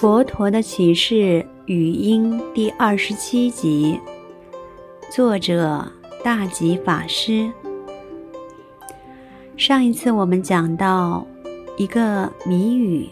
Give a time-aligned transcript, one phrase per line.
[0.00, 3.98] 佛陀的启示语音第二十七集，
[5.10, 5.84] 作者
[6.22, 7.50] 大吉法师。
[9.56, 11.26] 上一次我们讲到
[11.76, 13.08] 一个谜语，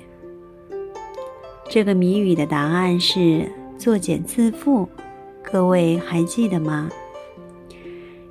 [1.68, 4.86] 这个谜语的答案是作茧自缚，
[5.42, 6.88] 各位还记得吗？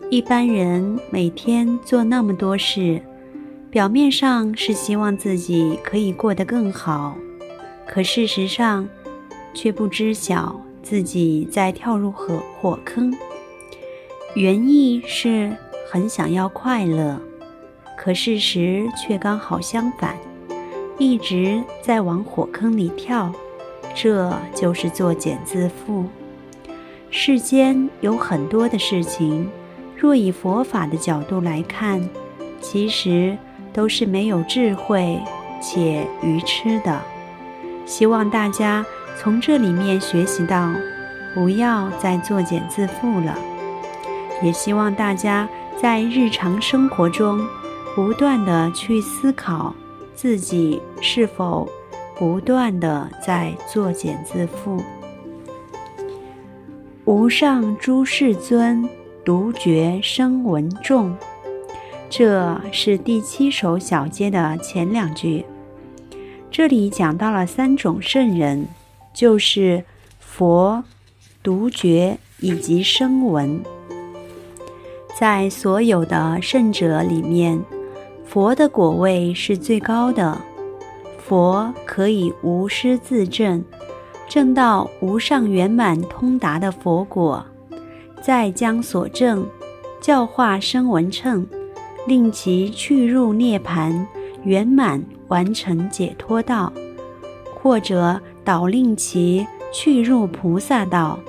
[0.10, 3.02] 一般人每天做那么多事，
[3.70, 7.18] 表面上是希望自己可以过得更好，
[7.88, 8.88] 可事实上
[9.54, 13.14] 却不知晓自己在跳入火火坑。
[14.36, 15.56] 原意是
[15.90, 17.20] 很想要快乐，
[17.98, 20.18] 可事实却刚好相反，
[20.98, 23.32] 一直在往火坑里跳。
[23.93, 26.04] 这就是作茧自缚。
[27.10, 29.50] 世间有很多的事情。
[29.98, 32.09] 若以佛法的角度来看，
[32.59, 33.38] 其实
[33.72, 35.17] 都是没有智慧
[35.62, 37.02] 且愚痴的。
[37.86, 38.86] 希望大家
[39.17, 40.72] 从这里面学习到，
[41.33, 43.38] 不要再作茧自缚了。
[44.41, 45.47] 也希望大家
[45.78, 47.39] 在日常生活中，
[47.95, 49.73] 不断地去思考
[50.13, 51.67] 自己是否
[52.17, 54.81] 不断地在作茧自缚。
[57.06, 58.88] 无上诸世尊。
[59.25, 61.17] 独觉声闻众，
[62.11, 65.44] 这是第七首小节的前两句。
[66.58, 68.66] 这里讲到了三种圣人，
[69.14, 69.84] 就是
[70.20, 70.86] 佛、
[71.44, 73.62] 独觉以及声闻。
[75.20, 77.62] 在所有的圣者里面，
[78.25, 80.39] 佛的果位是最高的，
[81.17, 83.62] 佛可以无师自证，
[84.30, 87.45] 证到无上圆满通达的佛果。
[88.22, 89.45] 再将所证
[90.00, 91.45] 教化声闻乘，
[92.08, 94.06] 令其去入涅槃，
[94.46, 96.72] 圆满完成解脱道，
[97.54, 101.20] 或者导令其去入菩萨道。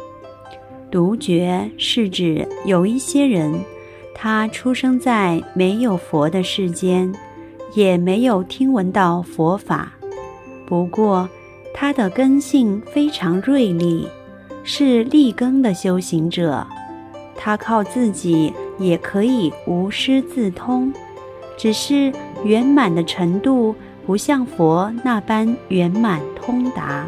[0.91, 3.53] 独觉是指有一些人，
[4.15, 7.13] 他出生在没有佛的世间，
[7.75, 9.93] 也没有听闻到佛法，
[10.67, 11.29] 不过
[11.75, 14.07] 他的根性非常锐利，
[14.63, 16.67] 是立根的修行者。
[17.35, 20.93] 他靠自己也可以无师自通，
[21.59, 22.13] 只是
[22.47, 23.75] 圆满的程度
[24.07, 27.07] 不像佛那般圆满通达。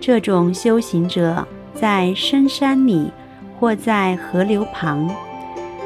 [0.00, 3.10] 这种修行者在深山里
[3.58, 5.10] 或在河流旁，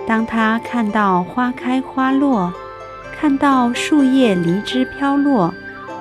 [0.07, 2.53] 当他看到花开花落，
[3.19, 5.53] 看到树叶离枝飘落，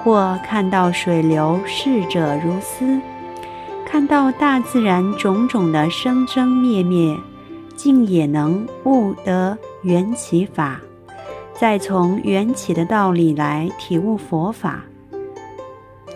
[0.04, 3.00] 或看到水流逝者如斯，
[3.86, 7.18] 看到大自然种种的生生灭灭。
[7.76, 10.82] 竟也能悟得缘起法，
[11.60, 14.86] 再从缘起的道理来体悟佛法。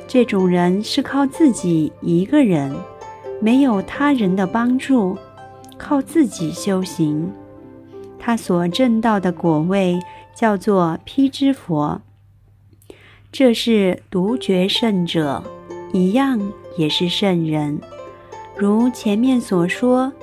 [0.07, 2.73] 这种人是靠自己一个人，
[3.41, 5.17] 没有他人的帮助，
[5.77, 7.29] 靠自己修行。
[8.17, 9.99] 他所证到的果位
[10.33, 12.01] 叫做辟支佛。
[13.29, 15.43] 这是独觉圣者，
[15.91, 16.39] 一样
[16.77, 17.81] 也是圣人。
[18.55, 20.13] 如前面所说。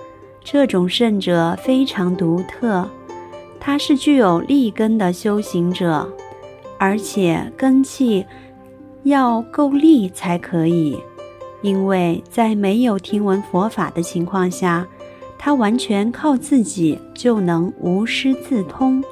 [0.42, 2.88] 这种圣者非常独特，
[3.60, 6.08] 他是具有立根的修行者，
[6.78, 8.24] 而且根器
[9.02, 10.98] 要够利才可以。
[11.62, 14.88] 因为在没有听闻佛法的情况下，
[15.38, 19.04] 他完全靠自己就能无师自通。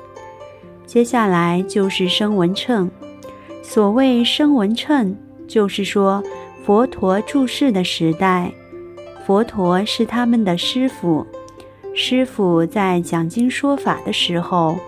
[0.87, 2.91] 接下来就是声闻称，
[3.63, 5.15] 所谓声闻称，
[5.47, 6.23] 就是说
[6.65, 8.51] 佛陀住世的时代。
[9.27, 11.27] 佛陀是他们的师傅，
[12.01, 14.79] 师父在讲经说法的时候，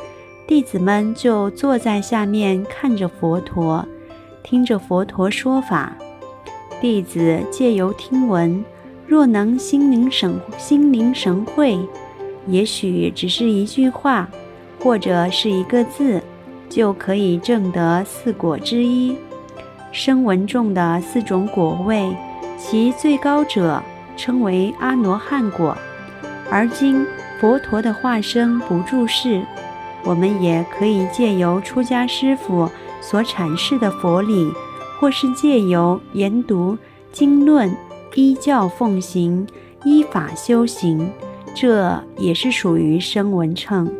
[0.46, 3.84] 弟子们就坐在下面看着佛陀，
[4.44, 5.92] 听着佛陀说法。
[6.80, 8.64] 弟子借由听闻，
[9.08, 11.76] 若能心领神心领神会，
[12.46, 14.28] 也许只是一句话，
[14.78, 16.22] 或者是一个字，
[16.68, 19.16] 就可以证得四果之一。
[19.90, 22.08] 声闻众的四种果位，
[22.56, 23.82] 其最高者。
[24.16, 25.74] 称为阿罗汉果，
[26.50, 27.06] 而今
[27.40, 29.42] 佛陀的化身不住世，
[30.04, 32.68] 我们也可以借由出家师父
[33.00, 34.52] 所阐释的佛理，
[34.98, 36.76] 或是借由研读
[37.12, 37.74] 经论，
[38.14, 39.46] 依教奉行，
[39.84, 41.10] 依法修行，
[41.54, 43.90] 这也是属于声闻乘。